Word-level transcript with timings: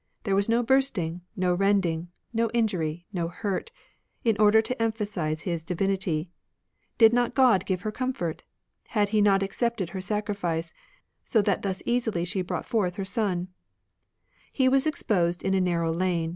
There 0.23 0.33
was 0.33 0.49
no 0.49 0.63
bursting, 0.63 1.21
no 1.35 1.53
rending. 1.53 2.07
No 2.33 2.49
injury, 2.55 3.05
no 3.13 3.27
hurt. 3.27 3.71
In 4.23 4.35
order 4.39 4.59
to 4.59 4.81
emphasise 4.81 5.41
his 5.41 5.63
divinity. 5.63 6.31
Did 6.97 7.13
not 7.13 7.35
God 7.35 7.67
give 7.67 7.81
her 7.81 7.91
comfort? 7.91 8.41
Had 8.87 9.09
He 9.09 9.21
not 9.21 9.43
accepted 9.43 9.89
her 9.89 10.01
sacrifice, 10.01 10.73
So 11.21 11.43
that 11.43 11.61
thus 11.61 11.83
easily 11.85 12.25
she 12.25 12.41
brought 12.41 12.65
forth 12.65 12.95
her 12.95 13.05
son 13.05 13.49
7 13.49 13.49
He 14.53 14.67
was 14.69 14.87
exposed 14.87 15.43
in 15.43 15.53
a 15.53 15.61
narrow 15.61 15.93
lane. 15.93 16.29